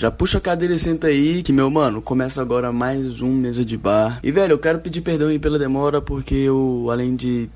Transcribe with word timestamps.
Já 0.00 0.10
puxa 0.10 0.38
a 0.38 0.40
cadeira 0.40 0.72
e 0.72 0.78
senta 0.78 1.08
aí, 1.08 1.42
que 1.42 1.52
meu 1.52 1.70
mano, 1.70 2.00
começa 2.00 2.40
agora 2.40 2.72
mais 2.72 3.20
um 3.20 3.34
mesa 3.34 3.62
de 3.62 3.76
bar. 3.76 4.18
E 4.22 4.32
velho, 4.32 4.52
eu 4.52 4.58
quero 4.58 4.80
pedir 4.80 5.02
perdão 5.02 5.28
aí 5.28 5.38
pela 5.38 5.58
demora, 5.58 6.00
porque 6.00 6.34
eu, 6.34 6.86
além 6.90 7.14
de 7.14 7.50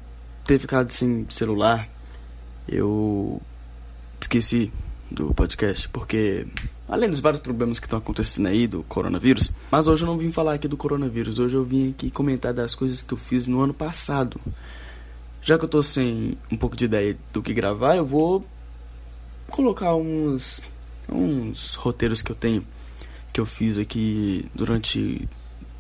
ter 0.44 0.58
ficado 0.58 0.90
sem 0.90 1.26
celular, 1.30 1.88
eu 2.68 3.40
esqueci 4.20 4.70
do 5.10 5.32
podcast, 5.32 5.88
porque 5.88 6.46
além 6.86 7.08
dos 7.08 7.18
vários 7.18 7.40
problemas 7.40 7.78
que 7.78 7.86
estão 7.86 7.98
acontecendo 7.98 8.46
aí 8.46 8.66
do 8.66 8.82
coronavírus, 8.82 9.50
mas 9.70 9.88
hoje 9.88 10.02
eu 10.02 10.06
não 10.06 10.18
vim 10.18 10.30
falar 10.30 10.52
aqui 10.52 10.68
do 10.68 10.76
coronavírus, 10.76 11.38
hoje 11.38 11.54
eu 11.54 11.64
vim 11.64 11.92
aqui 11.92 12.10
comentar 12.10 12.52
das 12.52 12.74
coisas 12.74 13.00
que 13.00 13.14
eu 13.14 13.18
fiz 13.18 13.46
no 13.46 13.62
ano 13.62 13.72
passado. 13.72 14.38
Já 15.40 15.58
que 15.58 15.64
eu 15.64 15.68
tô 15.68 15.82
sem 15.82 16.36
um 16.52 16.58
pouco 16.58 16.76
de 16.76 16.84
ideia 16.84 17.16
do 17.32 17.40
que 17.40 17.54
gravar, 17.54 17.96
eu 17.96 18.04
vou 18.04 18.44
colocar 19.48 19.94
uns 19.94 20.73
uns 21.08 21.74
roteiros 21.74 22.22
que 22.22 22.32
eu 22.32 22.36
tenho 22.36 22.64
que 23.34 23.40
eu 23.40 23.44
fiz 23.46 23.76
aqui 23.76 24.46
durante 24.54 25.28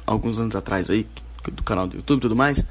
alguns 0.04 0.40
anos 0.40 0.56
atrás 0.56 0.90
aí 0.90 1.06
do 1.52 1.62
canal 1.62 1.86
do 1.86 1.96
YouTube 1.96 2.18
e 2.18 2.22
tudo 2.22 2.36
mais. 2.36 2.66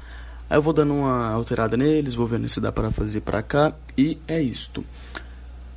Aí 0.48 0.58
eu 0.58 0.62
vou 0.62 0.74
dando 0.74 0.92
uma 0.92 1.30
alterada 1.30 1.74
neles, 1.74 2.14
vou 2.14 2.26
vendo 2.26 2.46
se 2.50 2.60
dá 2.60 2.70
para 2.70 2.90
fazer 2.90 3.22
para 3.22 3.42
cá 3.42 3.72
e 3.96 4.18
é 4.28 4.40
isto. 4.42 4.84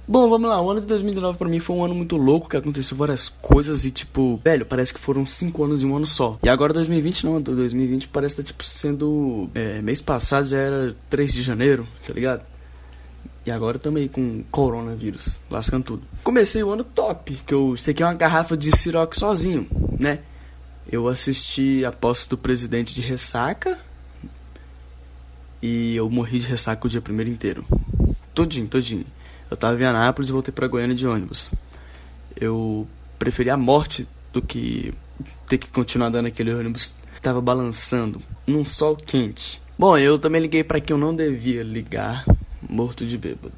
Bom, 0.05 0.29
vamos 0.29 0.49
lá. 0.49 0.61
O 0.61 0.69
ano 0.69 0.81
de 0.81 0.87
2019 0.87 1.37
para 1.37 1.47
mim 1.47 1.59
foi 1.59 1.75
um 1.77 1.85
ano 1.85 1.95
muito 1.95 2.17
louco, 2.17 2.49
que 2.49 2.57
aconteceu 2.57 2.97
várias 2.97 3.29
coisas 3.29 3.85
e 3.85 3.91
tipo, 3.91 4.41
velho, 4.43 4.65
parece 4.65 4.93
que 4.93 4.99
foram 4.99 5.25
cinco 5.25 5.63
anos 5.63 5.83
em 5.83 5.87
um 5.87 5.95
ano 5.95 6.07
só. 6.07 6.37
E 6.43 6.49
agora 6.49 6.73
2020 6.73 7.25
não, 7.25 7.41
2020 7.41 8.09
parece 8.09 8.35
tá, 8.35 8.43
tipo 8.43 8.63
sendo 8.63 9.49
é, 9.55 9.81
mês 9.81 10.01
passado 10.01 10.47
já 10.49 10.57
era 10.57 10.95
3 11.09 11.33
de 11.33 11.41
janeiro, 11.41 11.87
tá 12.05 12.13
ligado? 12.13 12.41
E 13.47 13.51
agora 13.51 13.79
também 13.79 14.09
com 14.09 14.43
coronavírus, 14.51 15.39
lascando 15.49 15.85
tudo. 15.85 16.03
Comecei 16.21 16.61
o 16.61 16.69
ano 16.69 16.83
top, 16.83 17.33
que 17.47 17.53
eu 17.53 17.77
sei 17.77 17.93
que 17.93 18.03
é 18.03 18.05
uma 18.05 18.13
garrafa 18.13 18.57
de 18.57 18.75
Ciroc 18.75 19.13
sozinho, 19.13 19.65
né? 19.97 20.19
Eu 20.91 21.07
assisti 21.07 21.85
a 21.85 21.91
posse 21.93 22.27
do 22.27 22.37
presidente 22.37 22.93
de 22.93 22.99
ressaca 22.99 23.79
e 25.61 25.95
eu 25.95 26.09
morri 26.09 26.39
de 26.39 26.47
ressaca 26.47 26.85
o 26.85 26.89
dia 26.89 26.99
primeiro 26.99 27.31
inteiro. 27.31 27.65
Todinho, 28.33 28.67
todinho. 28.67 29.05
Eu 29.49 29.55
tava 29.55 29.81
em 29.81 29.85
Anápolis 29.85 30.27
e 30.27 30.33
voltei 30.33 30.53
para 30.53 30.67
Goiânia 30.67 30.93
de 30.95 31.07
ônibus. 31.07 31.49
Eu 32.35 32.85
preferi 33.17 33.49
a 33.49 33.55
morte 33.55 34.05
do 34.33 34.41
que 34.41 34.93
ter 35.47 35.57
que 35.57 35.67
continuar 35.67 36.09
dando 36.09 36.25
aquele 36.25 36.53
ônibus. 36.53 36.93
Tava 37.21 37.39
balançando 37.39 38.21
num 38.45 38.65
sol 38.65 38.97
quente. 38.97 39.61
Bom, 39.79 39.97
eu 39.97 40.19
também 40.19 40.41
liguei 40.41 40.65
para 40.65 40.81
quem 40.81 40.93
eu 40.95 40.99
não 40.99 41.15
devia 41.15 41.63
ligar, 41.63 42.25
morto 42.61 43.05
de 43.05 43.17
bêbado. 43.17 43.55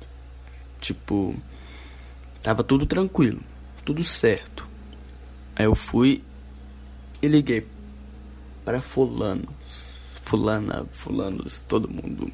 Tipo, 0.80 1.36
tava 2.42 2.64
tudo 2.64 2.86
tranquilo, 2.86 3.42
tudo 3.83 4.03
certo. 4.03 4.67
Aí 5.55 5.66
eu 5.66 5.75
fui 5.75 6.23
e 7.22 7.27
liguei 7.27 7.67
para 8.64 8.81
fulano, 8.81 9.47
fulana, 10.23 10.86
fulanos, 10.92 11.64
todo 11.67 11.89
mundo. 11.89 12.31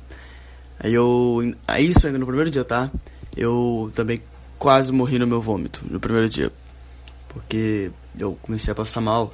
Aí 0.80 0.94
eu, 0.94 1.56
aí 1.68 1.90
isso 1.90 2.06
ainda 2.06 2.20
no 2.20 2.26
primeiro 2.26 2.52
dia, 2.52 2.64
tá? 2.64 2.92
eu 3.36 3.92
também 3.94 4.22
quase 4.58 4.92
morri 4.92 5.20
no 5.20 5.28
meu 5.28 5.42
vômito 5.42 5.82
no 5.90 6.00
primeiro 6.00 6.30
dia. 6.30 6.52
Porque 7.30 7.92
eu 8.18 8.38
comecei 8.42 8.72
a 8.72 8.76
passar 8.76 9.02
mal. 9.02 9.34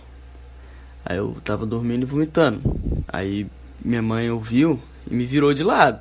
Aí 1.05 1.17
eu 1.17 1.37
tava 1.43 1.65
dormindo 1.65 2.03
e 2.03 2.05
vomitando. 2.05 2.61
Aí 3.07 3.47
minha 3.83 4.01
mãe 4.01 4.29
ouviu 4.29 4.81
e 5.09 5.13
me 5.13 5.25
virou 5.25 5.53
de 5.53 5.63
lado. 5.63 5.99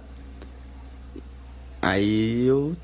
Aí 1.80 2.46
eu 2.46 2.76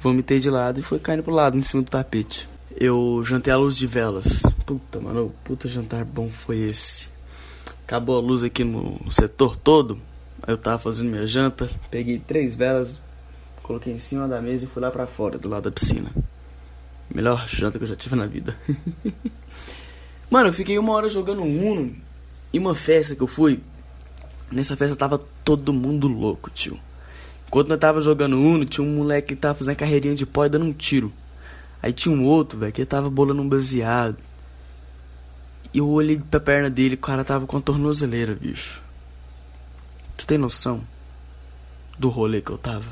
vomitei 0.00 0.40
de 0.40 0.50
lado 0.50 0.80
e 0.80 0.82
foi 0.82 0.98
caindo 0.98 1.22
pro 1.22 1.32
lado, 1.32 1.56
em 1.56 1.62
cima 1.62 1.82
do 1.82 1.90
tapete. 1.90 2.48
Eu 2.74 3.22
jantei 3.24 3.52
à 3.52 3.56
luz 3.56 3.76
de 3.76 3.86
velas. 3.86 4.42
Puta, 4.66 5.00
mano, 5.00 5.32
puta 5.44 5.68
jantar 5.68 6.04
bom 6.04 6.28
foi 6.28 6.58
esse. 6.58 7.08
Acabou 7.84 8.16
a 8.16 8.20
luz 8.20 8.42
aqui 8.42 8.64
no 8.64 9.00
setor 9.10 9.56
todo. 9.56 9.98
Eu 10.46 10.56
tava 10.56 10.78
fazendo 10.78 11.10
minha 11.10 11.26
janta, 11.26 11.70
peguei 11.88 12.18
três 12.18 12.56
velas, 12.56 13.00
Coloquei 13.62 13.92
em 13.92 13.98
cima 13.98 14.26
da 14.26 14.42
mesa 14.42 14.64
e 14.64 14.68
fui 14.68 14.82
lá 14.82 14.90
para 14.90 15.06
fora, 15.06 15.38
do 15.38 15.48
lado 15.48 15.64
da 15.64 15.70
piscina. 15.70 16.10
Melhor 17.14 17.46
janta 17.48 17.78
que 17.78 17.84
eu 17.84 17.88
já 17.88 17.94
tive 17.94 18.16
na 18.16 18.26
vida. 18.26 18.56
Mano, 20.28 20.48
eu 20.48 20.52
fiquei 20.52 20.78
uma 20.78 20.92
hora 20.92 21.08
jogando 21.08 21.42
Uno 21.42 21.94
em 22.52 22.58
uma 22.58 22.74
festa 22.74 23.14
que 23.14 23.22
eu 23.22 23.26
fui. 23.26 23.60
Nessa 24.50 24.76
festa 24.76 24.96
tava 24.96 25.18
todo 25.44 25.72
mundo 25.72 26.08
louco, 26.08 26.50
tio. 26.50 26.78
Enquanto 27.52 27.70
eu 27.70 27.76
tava 27.76 28.00
jogando 28.00 28.40
Uno, 28.40 28.64
tinha 28.64 28.82
um 28.82 28.96
moleque 28.96 29.34
que 29.34 29.36
tava 29.36 29.58
fazendo 29.58 29.76
carreirinha 29.76 30.14
de 30.14 30.24
pó 30.24 30.46
e 30.46 30.48
dando 30.48 30.64
um 30.64 30.72
tiro. 30.72 31.12
Aí 31.82 31.92
tinha 31.92 32.14
um 32.14 32.24
outro, 32.24 32.58
velho, 32.58 32.72
que 32.72 32.82
tava 32.86 33.10
bolando 33.10 33.42
um 33.42 33.48
baseado. 33.48 34.16
E 35.70 35.76
eu 35.76 35.86
olhei 35.86 36.18
pra 36.18 36.40
perna 36.40 36.70
dele, 36.70 36.94
o 36.94 36.98
cara 36.98 37.22
tava 37.22 37.46
com 37.46 37.58
a 37.58 37.60
tornozeleira, 37.60 38.34
bicho. 38.34 38.80
Tu 40.16 40.26
tem 40.26 40.38
noção 40.38 40.80
do 41.98 42.08
rolê 42.08 42.40
que 42.40 42.48
eu 42.48 42.56
tava? 42.56 42.88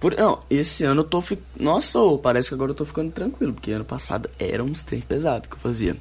Por, 0.00 0.16
não, 0.16 0.40
esse 0.48 0.84
ano 0.84 1.02
eu 1.02 1.04
tô 1.04 1.20
ficando. 1.20 1.44
Nossa, 1.60 1.98
parece 2.22 2.48
que 2.48 2.54
agora 2.54 2.70
eu 2.70 2.74
tô 2.74 2.86
ficando 2.86 3.12
tranquilo, 3.12 3.52
porque 3.52 3.72
ano 3.72 3.84
passado 3.84 4.30
era 4.38 4.64
um 4.64 4.72
trem 4.72 5.02
pesado 5.02 5.50
que 5.50 5.54
eu 5.54 5.60
fazia. 5.60 5.94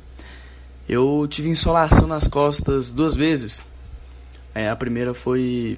Eu 0.87 1.27
tive 1.29 1.49
insolação 1.49 2.07
nas 2.07 2.25
costas 2.25 2.93
duas 2.93 3.15
vezes. 3.15 3.61
É, 4.55 4.69
a 4.69 4.75
primeira 4.77 5.13
foi 5.13 5.77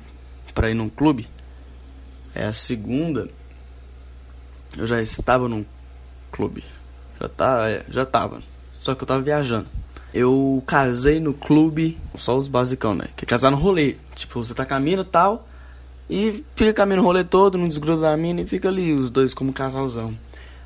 para 0.54 0.70
ir 0.70 0.76
num 0.76 0.90
clube. 0.90 1.28
É, 2.36 2.46
a 2.46 2.54
segunda 2.54 3.30
eu 4.78 4.86
já 4.86 5.02
estava 5.02 5.48
num 5.48 5.66
clube. 6.32 6.64
Já 7.20 7.28
tá, 7.28 7.70
é, 7.70 7.86
já 7.90 8.06
tava. 8.06 8.42
Só 8.80 8.96
que 8.96 9.04
eu 9.04 9.08
tava 9.08 9.22
viajando. 9.22 9.68
Eu 10.14 10.64
casei 10.66 11.20
no 11.20 11.34
clube, 11.34 11.98
só 12.16 12.38
os 12.38 12.48
basicão, 12.48 12.96
né? 12.96 13.06
Que 13.16 13.26
é 13.26 13.28
casar 13.28 13.52
no 13.52 13.58
rolê. 13.58 13.96
Tipo, 14.16 14.44
você 14.44 14.54
tá 14.54 14.66
caminhando 14.66 15.04
e 15.04 15.06
tal. 15.06 15.48
E 16.10 16.44
fica 16.56 16.74
caminhando 16.74 17.04
o 17.04 17.06
rolê 17.06 17.24
todo, 17.24 17.58
não 17.58 17.68
desgruda 17.68 18.02
da 18.02 18.18
mina 18.18 18.42
e 18.42 18.48
fica 18.48 18.68
ali 18.68 18.94
os 18.94 19.10
dois 19.10 19.34
como 19.34 19.54
casalzão. 19.54 20.18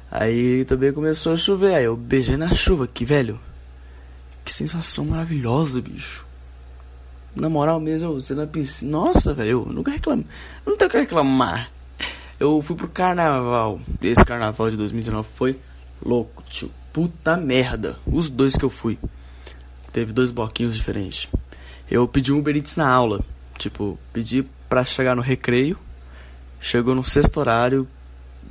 Aí 0.09 0.63
também 0.65 0.93
começou 0.93 1.33
a 1.33 1.37
chover, 1.37 1.75
aí 1.75 1.85
eu 1.85 1.97
beijei 1.97 2.37
na 2.37 2.53
chuva, 2.53 2.87
que 2.87 3.03
velho. 3.03 3.39
Que 4.45 4.53
sensação 4.53 5.05
maravilhosa, 5.05 5.81
bicho. 5.81 6.25
Na 7.35 7.49
moral 7.49 7.79
mesmo, 7.79 8.13
você 8.13 8.33
na 8.35 8.45
piscina. 8.45 8.91
Nossa, 8.91 9.33
velho, 9.33 9.49
eu 9.49 9.65
nunca 9.65 9.91
reclamo. 9.91 10.25
Não 10.65 10.77
tenho 10.77 10.89
que 10.89 10.97
reclamar. 10.97 11.69
Eu 12.39 12.61
fui 12.61 12.75
pro 12.75 12.87
carnaval. 12.87 13.79
Esse 14.01 14.23
carnaval 14.23 14.69
de 14.69 14.77
2019 14.77 15.27
foi 15.35 15.59
louco, 16.03 16.43
tio. 16.49 16.71
Puta 16.91 17.35
merda. 17.37 17.97
Os 18.05 18.29
dois 18.29 18.55
que 18.55 18.63
eu 18.63 18.69
fui. 18.69 18.99
Teve 19.91 20.11
dois 20.11 20.29
bloquinhos 20.29 20.75
diferentes. 20.75 21.27
Eu 21.89 22.07
pedi 22.07 22.31
um 22.31 22.39
Uber 22.39 22.55
Eats 22.55 22.75
na 22.75 22.89
aula. 22.89 23.23
Tipo, 23.57 23.97
pedi 24.11 24.45
para 24.69 24.85
chegar 24.85 25.15
no 25.15 25.21
recreio. 25.21 25.77
Chegou 26.59 26.93
no 26.93 27.03
sexto 27.03 27.37
horário 27.39 27.87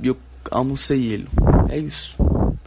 e 0.01 0.07
eu 0.07 0.17
almocei 0.51 1.05
ele. 1.05 1.27
É 1.69 1.77
isso. 1.77 2.17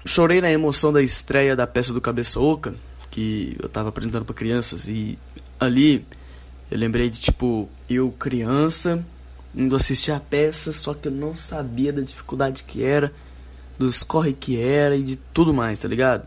Chorei 0.04 0.40
na 0.40 0.50
emoção 0.50 0.92
da 0.92 1.02
estreia 1.02 1.56
da 1.56 1.66
peça 1.66 1.92
do 1.92 2.00
Cabeça 2.00 2.40
Oca, 2.40 2.74
que 3.10 3.56
eu 3.62 3.68
tava 3.68 3.88
apresentando 3.88 4.24
para 4.24 4.34
crianças 4.34 4.88
e 4.88 5.18
ali 5.58 6.06
eu 6.70 6.78
lembrei 6.78 7.08
de 7.08 7.20
tipo, 7.20 7.68
eu 7.88 8.10
criança 8.18 9.04
indo 9.54 9.76
assistir 9.76 10.10
a 10.10 10.20
peça, 10.20 10.72
só 10.72 10.92
que 10.92 11.08
eu 11.08 11.12
não 11.12 11.34
sabia 11.34 11.92
da 11.92 12.02
dificuldade 12.02 12.64
que 12.64 12.82
era, 12.82 13.12
dos 13.78 14.02
corre 14.02 14.32
que 14.32 14.60
era 14.60 14.96
e 14.96 15.02
de 15.02 15.16
tudo 15.16 15.54
mais, 15.54 15.80
tá 15.80 15.88
ligado? 15.88 16.26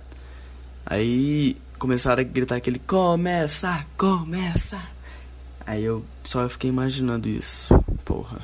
Aí 0.85 1.57
começaram 1.77 2.21
a 2.21 2.23
gritar 2.23 2.55
aquele 2.55 2.79
começa, 2.79 3.85
começa. 3.97 4.81
Aí 5.65 5.83
eu 5.83 6.03
só 6.23 6.47
fiquei 6.49 6.69
imaginando 6.69 7.29
isso. 7.29 7.73
Porra. 8.03 8.39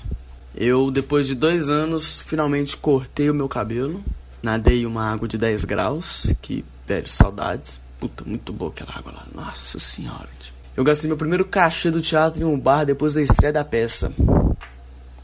Eu, 0.54 0.92
depois 0.92 1.28
de 1.28 1.34
dois 1.34 1.70
anos, 1.70 2.20
finalmente 2.22 2.78
cortei 2.78 3.30
o 3.30 3.34
meu 3.34 3.50
cabelo. 3.50 4.04
Nadei 4.44 4.86
uma 4.86 5.12
água 5.12 5.28
de 5.28 5.38
10 5.38 5.66
graus. 5.66 6.34
Que, 6.42 6.64
velho, 6.88 7.10
saudades. 7.10 7.82
Puta, 8.00 8.24
muito 8.24 8.54
boa 8.54 8.72
aquela 8.72 8.96
água 8.96 9.12
lá. 9.12 9.28
Nossa 9.34 9.80
senhora. 9.80 10.30
Eu 10.76 10.84
gastei 10.84 11.08
meu 11.08 11.16
primeiro 11.16 11.46
cachê 11.46 11.90
do 11.90 12.02
teatro 12.02 12.42
em 12.42 12.44
um 12.44 12.60
bar 12.60 12.84
depois 12.84 13.14
da 13.14 13.22
estreia 13.22 13.54
da 13.54 13.64
peça. 13.64 14.14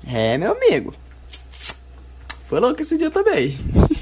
É, 0.07 0.37
meu 0.37 0.53
amigo. 0.53 0.93
Foi 2.47 2.59
louco 2.59 2.81
esse 2.81 2.97
dia 2.97 3.11
também. 3.11 3.57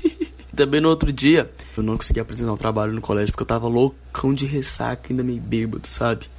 também 0.55 0.79
no 0.79 0.89
outro 0.89 1.11
dia, 1.11 1.49
eu 1.75 1.81
não 1.81 1.97
consegui 1.97 2.19
apresentar 2.19 2.53
um 2.53 2.57
trabalho 2.57 2.93
no 2.93 3.01
colégio 3.01 3.31
porque 3.31 3.41
eu 3.41 3.47
tava 3.47 3.67
loucão 3.67 4.31
de 4.31 4.45
ressaca, 4.45 5.07
ainda 5.09 5.23
meio 5.23 5.41
bêbado, 5.41 5.87
sabe? 5.87 6.29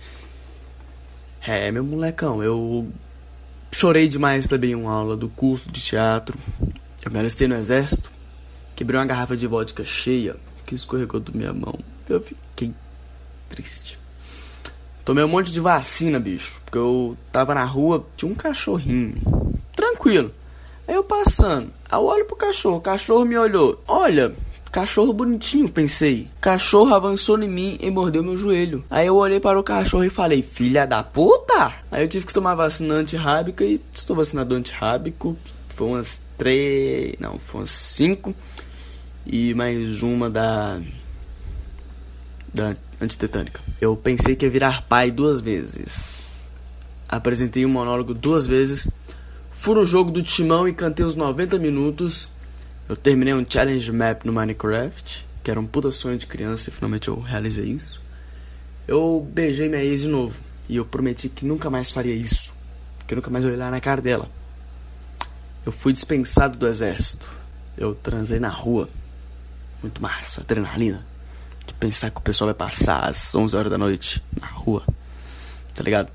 É, 1.44 1.72
meu 1.72 1.82
molecão, 1.82 2.42
eu 2.42 2.88
chorei 3.72 4.06
demais 4.06 4.46
também 4.46 4.72
em 4.72 4.74
uma 4.74 4.92
aula 4.92 5.16
do 5.16 5.28
curso 5.28 5.70
de 5.72 5.80
teatro. 5.80 6.38
Eu 7.04 7.10
me 7.10 7.18
alistei 7.18 7.48
no 7.48 7.56
exército, 7.56 8.12
quebrei 8.76 9.00
uma 9.00 9.06
garrafa 9.06 9.36
de 9.36 9.46
vodka 9.46 9.84
cheia 9.84 10.36
que 10.66 10.74
escorregou 10.74 11.18
da 11.18 11.32
minha 11.32 11.52
mão. 11.52 11.78
Eu 12.08 12.20
fiquei 12.20 12.72
triste. 13.48 13.98
Tomei 15.10 15.24
um 15.24 15.28
monte 15.28 15.50
de 15.50 15.58
vacina, 15.58 16.20
bicho, 16.20 16.60
porque 16.64 16.78
eu 16.78 17.16
tava 17.32 17.52
na 17.52 17.64
rua, 17.64 18.06
tinha 18.16 18.30
um 18.30 18.34
cachorrinho, 18.36 19.20
tranquilo. 19.74 20.32
Aí 20.86 20.94
eu 20.94 21.02
passando, 21.02 21.72
aí 21.90 21.98
eu 21.98 22.04
olho 22.04 22.24
pro 22.26 22.36
cachorro, 22.36 22.76
o 22.76 22.80
cachorro 22.80 23.24
me 23.24 23.36
olhou. 23.36 23.82
Olha, 23.88 24.32
Cachorro 24.70 25.12
bonitinho, 25.12 25.68
pensei. 25.68 26.28
Cachorro 26.40 26.94
avançou 26.94 27.42
em 27.42 27.48
mim 27.48 27.76
e 27.80 27.90
mordeu 27.90 28.22
meu 28.22 28.36
joelho. 28.36 28.84
Aí 28.88 29.08
eu 29.08 29.16
olhei 29.16 29.40
para 29.40 29.58
o 29.58 29.64
cachorro 29.64 30.04
e 30.04 30.10
falei, 30.10 30.44
filha 30.44 30.86
da 30.86 31.02
puta! 31.02 31.74
Aí 31.90 32.04
eu 32.04 32.08
tive 32.08 32.24
que 32.24 32.32
tomar 32.32 32.54
vacina 32.54 32.94
antirrábica 32.94 33.64
e 33.64 33.80
estou 33.92 34.14
vacinado 34.14 34.54
antirrábico. 34.54 35.36
Foi 35.70 35.88
umas 35.88 36.22
três. 36.38 37.16
Não, 37.18 37.36
foi 37.36 37.62
umas 37.62 37.70
cinco. 37.72 38.32
E 39.26 39.54
mais 39.54 40.04
uma 40.04 40.30
da. 40.30 40.80
Da 42.54 42.76
antitetânica. 43.00 43.60
Eu 43.80 43.96
pensei 43.96 44.36
que 44.36 44.44
ia 44.44 44.50
virar 44.50 44.82
pai 44.82 45.10
duas 45.10 45.40
vezes. 45.40 46.22
Apresentei 47.08 47.64
um 47.64 47.70
monólogo 47.70 48.14
duas 48.14 48.46
vezes. 48.46 48.88
Fui 49.50 49.74
no 49.74 49.84
jogo 49.84 50.10
do 50.10 50.22
timão 50.22 50.68
e 50.68 50.72
cantei 50.72 51.04
os 51.04 51.14
90 51.14 51.58
minutos. 51.58 52.30
Eu 52.88 52.96
terminei 52.96 53.34
um 53.34 53.44
challenge 53.48 53.90
map 53.90 54.24
no 54.24 54.32
Minecraft, 54.32 55.26
que 55.42 55.50
era 55.50 55.58
um 55.58 55.66
puta 55.66 55.90
sonho 55.90 56.18
de 56.18 56.26
criança 56.26 56.68
e 56.68 56.72
finalmente 56.72 57.08
eu 57.08 57.18
realizei 57.20 57.66
isso. 57.66 58.00
Eu 58.86 59.26
beijei 59.32 59.68
minha 59.68 59.82
ex 59.82 60.02
de 60.02 60.08
novo 60.08 60.38
e 60.68 60.76
eu 60.76 60.84
prometi 60.84 61.28
que 61.28 61.44
nunca 61.44 61.70
mais 61.70 61.90
faria 61.90 62.14
isso, 62.14 62.54
que 63.06 63.14
nunca 63.14 63.30
mais 63.30 63.44
olhar 63.44 63.70
na 63.70 63.80
cara 63.80 64.00
dela. 64.00 64.28
Eu 65.64 65.72
fui 65.72 65.92
dispensado 65.92 66.56
do 66.56 66.66
exército. 66.66 67.30
Eu 67.76 67.94
transei 67.94 68.40
na 68.40 68.48
rua. 68.48 68.88
Muito 69.82 70.00
massa, 70.00 70.40
adrenalina. 70.40 71.06
Pensar 71.78 72.10
que 72.10 72.18
o 72.18 72.22
pessoal 72.22 72.46
vai 72.46 72.54
passar 72.54 73.08
às 73.08 73.34
11 73.34 73.56
horas 73.56 73.70
da 73.70 73.78
noite 73.78 74.22
na 74.38 74.46
rua. 74.46 74.84
Tá 75.74 75.82
ligado? 75.82 76.10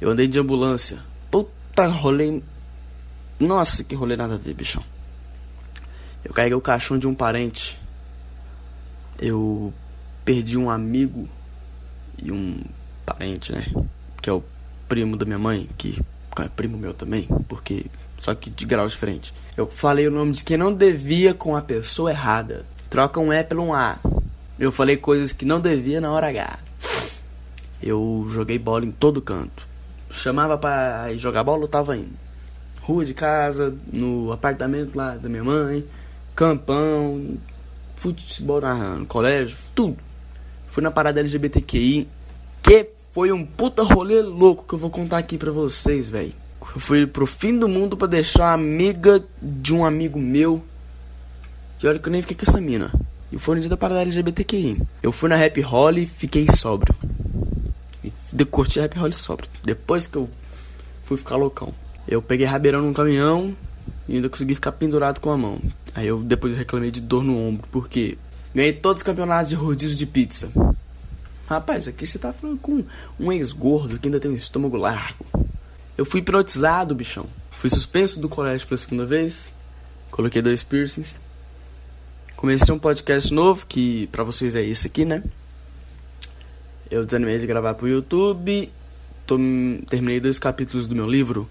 Eu 0.00 0.10
andei 0.10 0.28
de 0.28 0.38
ambulância. 0.38 0.98
Puta 1.30 1.86
rolê. 1.86 2.40
Nossa, 3.40 3.82
que 3.82 3.94
rolê 3.94 4.16
nada 4.16 4.34
a 4.34 4.38
ver, 4.38 4.54
bichão. 4.54 4.84
Eu 6.24 6.32
carreguei 6.32 6.56
o 6.56 6.60
caixão 6.60 6.98
de 6.98 7.06
um 7.06 7.14
parente. 7.14 7.80
Eu 9.18 9.72
perdi 10.24 10.58
um 10.58 10.70
amigo 10.70 11.28
e 12.18 12.30
um 12.30 12.62
parente, 13.04 13.52
né? 13.52 13.66
Que 14.20 14.28
é 14.28 14.32
o 14.32 14.42
primo 14.88 15.16
da 15.16 15.24
minha 15.24 15.38
mãe, 15.38 15.68
que 15.76 16.00
é 16.38 16.48
primo 16.48 16.76
meu 16.76 16.92
também, 16.92 17.26
porque 17.48 17.86
só 18.18 18.34
que 18.34 18.50
de 18.50 18.66
grau 18.66 18.86
diferente. 18.86 19.32
Eu 19.56 19.66
falei 19.66 20.06
o 20.06 20.10
nome 20.10 20.32
de 20.32 20.44
quem 20.44 20.56
não 20.56 20.72
devia 20.72 21.32
com 21.32 21.56
a 21.56 21.62
pessoa 21.62 22.10
errada. 22.10 22.64
Troca 22.90 23.20
um 23.20 23.32
E 23.32 23.42
pelo 23.44 23.62
um 23.62 23.74
A. 23.74 23.98
Eu 24.58 24.72
falei 24.72 24.96
coisas 24.96 25.32
que 25.32 25.44
não 25.44 25.60
devia 25.60 26.00
na 26.00 26.10
hora 26.10 26.28
H. 26.28 26.58
Eu 27.82 28.26
joguei 28.30 28.58
bola 28.58 28.84
em 28.84 28.90
todo 28.90 29.20
canto. 29.20 29.66
Chamava 30.10 30.56
para 30.56 31.14
jogar 31.16 31.44
bola, 31.44 31.64
eu 31.64 31.68
tava 31.68 31.96
indo. 31.96 32.16
Rua 32.80 33.04
de 33.04 33.12
casa, 33.12 33.74
no 33.92 34.32
apartamento 34.32 34.96
lá 34.96 35.16
da 35.16 35.28
minha 35.28 35.44
mãe 35.44 35.84
campão, 36.36 37.38
futebol 37.96 38.60
na, 38.60 39.00
colégio, 39.08 39.56
tudo. 39.74 39.96
Fui 40.68 40.82
na 40.82 40.90
parada 40.90 41.18
LGBTQI, 41.18 42.06
que 42.62 42.90
foi 43.12 43.32
um 43.32 43.44
puta 43.44 43.82
rolê 43.82 44.20
louco 44.20 44.64
que 44.68 44.74
eu 44.74 44.78
vou 44.78 44.90
contar 44.90 45.16
aqui 45.16 45.38
pra 45.38 45.50
vocês, 45.50 46.10
velho. 46.10 46.34
Eu 46.60 46.80
fui 46.80 47.06
pro 47.06 47.26
fim 47.26 47.58
do 47.58 47.66
mundo 47.66 47.96
pra 47.96 48.06
deixar 48.06 48.48
a 48.48 48.52
amiga 48.52 49.24
de 49.40 49.74
um 49.74 49.86
amigo 49.86 50.18
meu. 50.18 50.62
E 51.82 51.86
olha 51.86 51.98
que 51.98 52.06
eu 52.06 52.12
nem 52.12 52.20
fiquei 52.20 52.36
com 52.36 52.44
essa 52.46 52.60
mina. 52.60 52.92
E 53.36 53.38
foi 53.38 53.56
no 53.56 53.60
dia 53.60 53.68
da 53.68 53.76
parada 53.76 54.00
LGBTQI. 54.00 54.80
Eu 55.02 55.12
fui 55.12 55.28
na 55.28 55.36
Happy 55.36 55.60
Holly 55.60 56.04
e 56.04 56.06
fiquei 56.06 56.46
sóbrio. 56.50 56.94
E 58.02 58.10
curti 58.46 58.80
a 58.80 58.86
Happy 58.86 58.98
Holly 58.98 59.12
sóbrio. 59.12 59.50
Depois 59.62 60.06
que 60.06 60.16
eu 60.16 60.26
fui 61.04 61.18
ficar 61.18 61.36
loucão. 61.36 61.74
Eu 62.08 62.22
peguei 62.22 62.46
rabeirão 62.46 62.80
num 62.80 62.94
caminhão 62.94 63.54
e 64.08 64.16
ainda 64.16 64.30
consegui 64.30 64.54
ficar 64.54 64.72
pendurado 64.72 65.20
com 65.20 65.30
a 65.30 65.36
mão. 65.36 65.60
Aí 65.94 66.06
eu 66.06 66.22
depois 66.22 66.56
reclamei 66.56 66.90
de 66.90 67.02
dor 67.02 67.22
no 67.22 67.38
ombro, 67.38 67.68
porque 67.70 68.16
ganhei 68.54 68.72
todos 68.72 69.00
os 69.00 69.06
campeonatos 69.06 69.50
de 69.50 69.54
rodízio 69.54 69.98
de 69.98 70.06
pizza. 70.06 70.50
Rapaz, 71.46 71.86
aqui 71.86 72.06
você 72.06 72.18
tá 72.18 72.32
falando 72.32 72.58
com 72.58 72.82
um 73.20 73.30
ex-gordo 73.30 73.98
que 73.98 74.08
ainda 74.08 74.18
tem 74.18 74.30
um 74.30 74.36
estômago 74.36 74.78
largo. 74.78 75.26
Eu 75.98 76.06
fui 76.06 76.20
hipnotizado, 76.20 76.94
bichão. 76.94 77.26
Fui 77.50 77.68
suspenso 77.68 78.18
do 78.18 78.30
colégio 78.30 78.66
pela 78.66 78.78
segunda 78.78 79.04
vez. 79.04 79.52
Coloquei 80.10 80.40
dois 80.40 80.62
piercings. 80.62 81.18
Comecei 82.36 82.72
um 82.74 82.78
podcast 82.78 83.32
novo, 83.32 83.64
que 83.66 84.08
pra 84.08 84.22
vocês 84.22 84.54
é 84.54 84.62
esse 84.62 84.86
aqui, 84.88 85.06
né? 85.06 85.22
Eu 86.90 87.06
desanimei 87.06 87.38
de 87.38 87.46
gravar 87.46 87.72
pro 87.72 87.88
YouTube. 87.88 88.70
Tô, 89.26 89.38
terminei 89.88 90.20
dois 90.20 90.38
capítulos 90.38 90.86
do 90.86 90.94
meu 90.94 91.06
livro. 91.06 91.48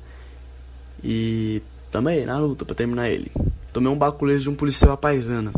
E 1.03 1.63
também 1.89 2.23
na 2.23 2.37
luta 2.37 2.63
pra 2.63 2.75
terminar 2.75 3.09
ele. 3.09 3.31
Tomei 3.73 3.91
um 3.91 3.97
baculejo 3.97 4.43
de 4.43 4.49
um 4.51 4.55
policial 4.55 4.91
à 4.91 4.97
paisana. 4.97 5.51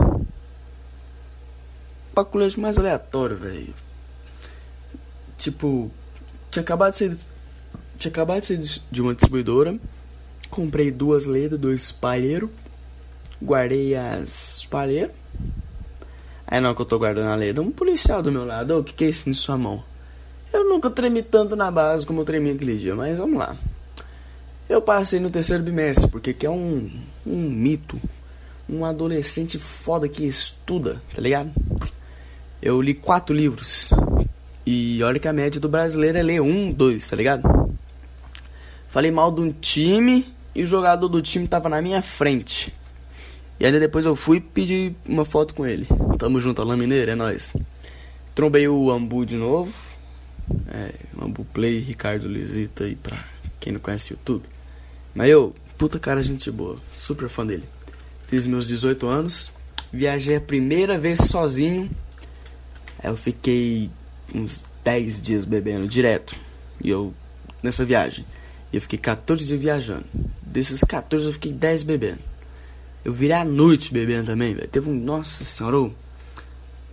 Baculejo 2.15 2.61
mais 2.61 2.79
aleatório, 2.79 3.35
velho. 3.35 3.73
Tipo, 5.37 5.91
tinha 6.49 6.63
acabado 6.63 6.93
de 6.93 6.99
ser. 6.99 7.17
Tinha 7.99 8.11
acabado 8.11 8.39
de 8.39 8.47
ser 8.47 8.81
de 8.89 9.01
uma 9.01 9.13
distribuidora. 9.13 9.77
Comprei 10.49 10.89
duas 10.89 11.25
ledas, 11.25 11.59
dois 11.59 11.91
palheiros. 11.91 12.49
Guardei 13.41 13.95
as 13.95 14.65
palheiras. 14.69 15.11
Aí 16.47 16.61
não 16.61 16.73
que 16.73 16.81
eu 16.81 16.85
tô 16.85 16.97
guardando 16.97 17.29
a 17.29 17.35
leda, 17.35 17.61
um 17.61 17.71
policial 17.71 18.23
do 18.23 18.31
meu 18.31 18.45
lado, 18.45 18.79
o 18.79 18.83
que, 18.83 18.93
que 18.93 19.03
é 19.03 19.09
isso 19.09 19.29
em 19.29 19.33
sua 19.33 19.57
mão? 19.57 19.83
Eu 20.51 20.63
nunca 20.63 20.89
tremi 20.89 21.21
tanto 21.21 21.55
na 21.55 21.69
base 21.69 22.05
como 22.05 22.21
eu 22.21 22.25
tremi 22.25 22.51
aquele 22.51 22.77
dia, 22.77 22.95
mas 22.95 23.17
vamos 23.17 23.37
lá. 23.37 23.57
Eu 24.69 24.81
passei 24.81 25.19
no 25.19 25.29
terceiro 25.29 25.61
bimestre, 25.61 26.09
porque 26.09 26.33
que 26.33 26.45
é 26.45 26.49
um, 26.49 26.89
um 27.25 27.49
mito. 27.49 27.99
Um 28.69 28.83
adolescente 28.83 29.57
foda 29.57 30.09
que 30.09 30.25
estuda, 30.25 31.01
tá 31.15 31.21
ligado? 31.21 31.51
Eu 32.61 32.81
li 32.81 32.93
quatro 32.93 33.35
livros. 33.35 33.89
E 34.65 35.01
olha 35.03 35.19
que 35.19 35.27
a 35.27 35.33
média 35.33 35.59
do 35.61 35.69
brasileiro 35.69 36.17
é 36.17 36.23
ler 36.23 36.41
um, 36.41 36.71
dois, 36.71 37.09
tá 37.09 37.15
ligado? 37.15 37.43
Falei 38.89 39.11
mal 39.11 39.31
de 39.31 39.41
um 39.41 39.51
time 39.51 40.33
e 40.53 40.63
o 40.63 40.65
jogador 40.65 41.07
do 41.07 41.21
time 41.21 41.47
tava 41.47 41.69
na 41.69 41.81
minha 41.81 42.01
frente. 42.01 42.73
E 43.59 43.65
ainda 43.65 43.79
depois 43.79 44.05
eu 44.05 44.15
fui 44.15 44.39
pedir 44.39 44.95
uma 45.07 45.25
foto 45.25 45.55
com 45.55 45.65
ele. 45.65 45.87
Tamo 46.17 46.39
junto, 46.39 46.61
Alain 46.61 46.77
Mineiro, 46.77 47.11
é 47.11 47.15
nóis. 47.15 47.51
Trombei 48.35 48.67
o 48.67 48.91
Ambu 48.91 49.25
de 49.25 49.35
novo. 49.35 49.73
É, 50.67 50.93
Ambu 51.19 51.43
Play, 51.45 51.79
Ricardo 51.79 52.27
Lisita 52.27 52.83
aí 52.83 52.95
pra 52.95 53.25
quem 53.59 53.73
não 53.73 53.79
conhece 53.79 54.11
o 54.11 54.13
YouTube. 54.13 54.45
Mas 55.13 55.29
eu, 55.29 55.55
puta 55.77 55.97
cara, 55.97 56.23
gente 56.23 56.51
boa, 56.51 56.77
super 56.99 57.27
fã 57.29 57.45
dele. 57.45 57.63
Fiz 58.27 58.45
meus 58.45 58.67
18 58.67 59.07
anos, 59.07 59.51
viajei 59.91 60.35
a 60.35 60.41
primeira 60.41 60.99
vez 60.99 61.21
sozinho. 61.21 61.89
Eu 63.03 63.17
fiquei 63.17 63.89
uns 64.33 64.65
10 64.83 65.21
dias 65.21 65.45
bebendo 65.45 65.87
direto. 65.87 66.35
E 66.83 66.89
eu, 66.89 67.13
nessa 67.63 67.83
viagem. 67.83 68.25
E 68.71 68.77
eu 68.77 68.81
fiquei 68.81 68.99
14 68.99 69.45
dias 69.45 69.59
viajando. 69.59 70.05
Desses 70.41 70.81
14 70.81 71.25
eu 71.25 71.33
fiquei 71.33 71.51
10 71.51 71.83
bebendo. 71.83 72.19
Eu 73.07 73.13
virei 73.13 73.37
à 73.37 73.45
noite 73.45 73.93
bebendo 73.93 74.25
também, 74.25 74.53
velho. 74.53 74.67
Teve 74.67 74.89
um. 74.89 74.93
Nossa 74.93 75.45
senhora, 75.45 75.89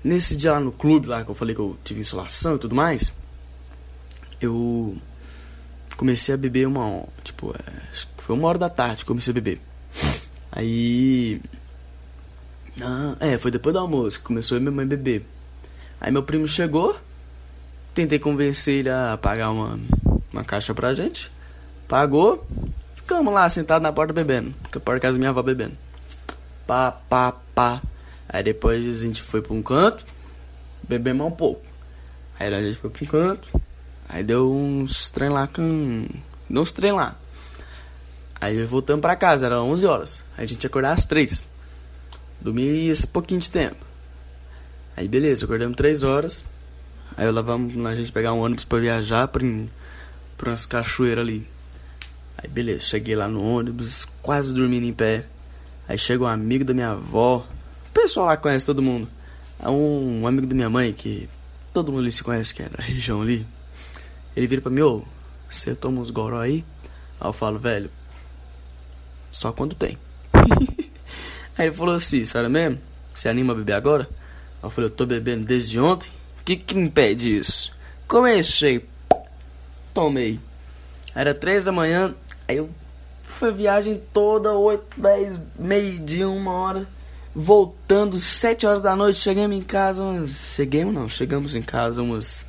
nesse 0.04 0.36
dia 0.36 0.52
lá 0.52 0.60
no 0.60 0.70
clube, 0.70 1.08
lá 1.08 1.24
que 1.24 1.30
eu 1.32 1.34
falei 1.34 1.56
que 1.56 1.60
eu 1.60 1.76
tive 1.82 2.02
insolação 2.02 2.54
e 2.54 2.58
tudo 2.60 2.72
mais. 2.72 3.12
Eu 4.40 4.96
comecei 5.96 6.32
a 6.32 6.38
beber 6.38 6.68
uma. 6.68 7.02
Tipo, 7.24 7.50
é, 7.50 7.72
foi 8.18 8.36
uma 8.36 8.46
hora 8.46 8.58
da 8.58 8.70
tarde 8.70 8.98
que 8.98 9.06
comecei 9.06 9.32
a 9.32 9.34
beber. 9.34 9.60
Aí. 10.52 11.42
Ah, 12.80 13.16
é, 13.18 13.36
foi 13.36 13.50
depois 13.50 13.72
do 13.72 13.80
almoço 13.80 14.20
que 14.20 14.24
começou 14.24 14.56
a 14.56 14.60
minha 14.60 14.70
mãe 14.70 14.86
beber. 14.86 15.26
Aí 16.00 16.12
meu 16.12 16.22
primo 16.22 16.46
chegou, 16.46 16.96
tentei 17.92 18.20
convencer 18.20 18.74
ele 18.76 18.88
a 18.88 19.18
pagar 19.20 19.50
uma, 19.50 19.80
uma 20.32 20.44
caixa 20.44 20.72
pra 20.72 20.94
gente. 20.94 21.28
Pagou, 21.88 22.46
ficamos 22.94 23.34
lá 23.34 23.48
sentados 23.48 23.82
na 23.82 23.92
porta 23.92 24.12
bebendo. 24.12 24.54
Porque 24.62 24.78
a 24.78 24.80
porta 24.80 25.00
casa 25.00 25.14
da 25.14 25.18
minha 25.18 25.30
avó 25.30 25.42
bebendo. 25.42 25.82
Pá, 26.66 26.92
pá, 26.92 27.32
pá. 27.54 27.82
Aí 28.28 28.42
depois 28.42 29.00
a 29.00 29.02
gente 29.02 29.22
foi 29.22 29.42
pra 29.42 29.52
um 29.52 29.62
canto, 29.62 30.04
bebemos 30.82 31.26
um 31.26 31.30
pouco. 31.30 31.62
Aí 32.38 32.52
a 32.52 32.62
gente 32.62 32.78
foi 32.78 32.90
pra 32.90 33.04
um 33.04 33.06
canto, 33.06 33.60
aí 34.08 34.24
deu 34.24 34.52
uns 34.52 35.10
trem 35.10 35.28
lá 35.28 35.46
com. 35.46 36.06
Deu 36.48 36.62
uns 36.62 36.72
trem 36.72 36.92
lá. 36.92 37.16
Aí 38.40 38.62
voltamos 38.64 39.00
pra 39.00 39.16
casa, 39.16 39.46
era 39.46 39.62
11 39.62 39.86
horas. 39.86 40.24
Aí 40.36 40.44
a 40.44 40.48
gente 40.48 40.62
ia 40.64 40.68
acordar 40.68 40.92
às 40.92 41.06
3. 41.06 41.44
Dormi 42.40 42.88
esse 42.88 43.06
pouquinho 43.06 43.40
de 43.40 43.50
tempo. 43.50 43.84
Aí 44.96 45.08
beleza, 45.08 45.44
acordamos 45.44 45.76
3 45.76 46.02
horas. 46.02 46.44
Aí 47.16 47.30
levamos 47.30 47.74
a 47.86 47.94
gente 47.94 48.10
pegar 48.10 48.32
um 48.32 48.40
ônibus 48.40 48.64
pra 48.64 48.78
viajar 48.78 49.28
pra, 49.28 49.42
pra 50.36 50.50
umas 50.50 50.66
cachoeiras 50.66 51.24
ali. 51.24 51.46
Aí 52.36 52.48
beleza, 52.48 52.80
cheguei 52.80 53.14
lá 53.14 53.28
no 53.28 53.42
ônibus, 53.42 54.06
quase 54.20 54.52
dormindo 54.52 54.84
em 54.84 54.92
pé. 54.92 55.24
Aí 55.88 55.98
chega 55.98 56.24
um 56.24 56.26
amigo 56.26 56.64
da 56.64 56.72
minha 56.72 56.90
avó. 56.90 57.46
O 57.88 57.92
pessoal 57.92 58.26
lá 58.26 58.36
conhece 58.36 58.64
todo 58.64 58.82
mundo. 58.82 59.08
É 59.62 59.68
um, 59.68 60.26
amigo 60.26 60.46
da 60.46 60.54
minha 60.54 60.70
mãe 60.70 60.92
que 60.92 61.28
todo 61.72 61.92
mundo 61.92 62.02
ali 62.02 62.12
se 62.12 62.22
conhece, 62.22 62.54
que 62.54 62.62
era 62.62 62.74
a 62.78 62.82
região 62.82 63.22
ali. 63.22 63.46
Ele 64.36 64.46
vira 64.46 64.62
pra 64.62 64.70
mim, 64.70 64.80
ô, 64.80 65.04
você 65.50 65.74
toma 65.74 66.00
uns 66.00 66.10
goró 66.10 66.40
aí? 66.40 66.64
Aí 67.20 67.28
eu 67.28 67.32
falo, 67.32 67.58
velho, 67.58 67.90
só 69.30 69.52
quando 69.52 69.74
tem. 69.74 69.98
Aí 71.56 71.68
ele 71.68 71.76
falou 71.76 71.94
assim, 71.94 72.26
sério 72.26 72.50
mesmo? 72.50 72.80
Você 73.14 73.28
anima 73.28 73.52
a 73.52 73.56
beber 73.56 73.74
agora? 73.74 74.08
Eu 74.60 74.70
falei, 74.70 74.90
eu 74.90 74.94
tô 74.94 75.06
bebendo 75.06 75.44
desde 75.44 75.78
ontem. 75.78 76.10
O 76.40 76.44
que 76.44 76.56
que 76.56 76.76
impede 76.76 77.36
isso? 77.36 77.72
Comecei. 78.08 78.84
Tomei. 79.92 80.40
Era 81.14 81.32
três 81.32 81.64
da 81.64 81.70
manhã. 81.70 82.12
Aí 82.48 82.56
eu 82.56 82.68
fui 83.44 83.48
a 83.50 83.52
viagem 83.52 84.00
toda, 84.12 84.54
oito, 84.54 84.84
dez, 84.96 85.38
meio 85.58 85.98
dia, 85.98 86.28
uma 86.28 86.52
hora. 86.52 86.88
Voltando, 87.34 88.18
sete 88.18 88.66
horas 88.66 88.80
da 88.80 88.94
noite, 88.96 89.18
chegamos 89.18 89.56
em 89.56 89.62
casa. 89.62 90.02
Umas... 90.02 90.30
Chegamos 90.30 90.94
não, 90.94 91.08
chegamos 91.08 91.54
em 91.54 91.62
casa 91.62 92.02
umas. 92.02 92.46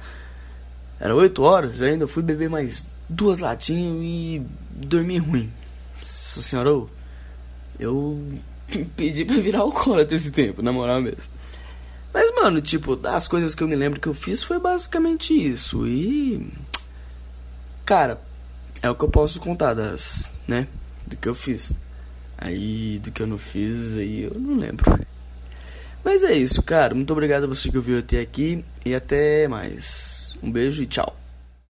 Era 0.99 1.13
oito 1.15 1.41
horas 1.41 1.81
ainda. 1.81 2.07
Fui 2.07 2.23
beber 2.23 2.49
mais 2.49 2.85
duas 3.09 3.39
latinhas 3.39 3.97
e 4.01 4.41
dormi 4.71 5.17
ruim. 5.17 5.51
Nossa 5.99 6.41
senhora, 6.41 6.69
eu, 6.69 6.89
eu 7.79 8.21
pedi 8.95 9.25
pra 9.25 9.35
virar 9.37 9.59
alcoólatra 9.59 10.15
esse 10.15 10.31
tempo, 10.31 10.61
na 10.61 10.71
moral 10.71 11.01
mesmo. 11.01 11.23
Mas, 12.13 12.33
mano, 12.33 12.61
tipo, 12.61 12.95
das 12.95 13.27
coisas 13.27 13.53
que 13.53 13.63
eu 13.63 13.67
me 13.67 13.75
lembro 13.75 13.99
que 13.99 14.07
eu 14.07 14.13
fiz 14.13 14.43
foi 14.43 14.59
basicamente 14.59 15.33
isso. 15.33 15.85
E. 15.85 16.47
Cara, 17.83 18.21
é 18.81 18.89
o 18.89 18.95
que 18.95 19.03
eu 19.03 19.09
posso 19.09 19.41
contar 19.41 19.73
das. 19.73 20.33
né? 20.47 20.67
Do 21.05 21.15
que 21.17 21.27
eu 21.27 21.35
fiz. 21.35 21.73
Aí, 22.37 22.99
do 23.03 23.11
que 23.11 23.21
eu 23.21 23.27
não 23.27 23.37
fiz, 23.37 23.95
aí 23.95 24.23
eu 24.23 24.39
não 24.39 24.57
lembro. 24.57 24.85
Mas 26.03 26.23
é 26.23 26.33
isso, 26.33 26.61
cara. 26.61 26.93
Muito 26.93 27.11
obrigado 27.11 27.45
a 27.45 27.47
você 27.47 27.69
que 27.69 27.77
ouviu 27.77 27.97
até 27.97 28.19
aqui. 28.19 28.63
E 28.85 28.93
até 28.93 29.47
mais. 29.47 30.37
Um 30.43 30.51
beijo 30.51 30.83
e 30.83 30.85
tchau. 30.85 31.24